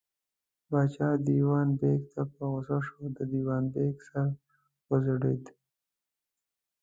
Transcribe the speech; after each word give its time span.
پاچا 0.67 1.09
دېوان 1.25 1.69
بېګ 1.79 2.01
ته 2.11 2.21
په 2.33 2.43
غوسه 2.53 2.77
شو، 2.85 2.99
د 3.17 3.19
دېوان 3.31 3.63
بېګ 3.73 3.95
سر 4.07 4.29
وځړېد. 4.87 5.45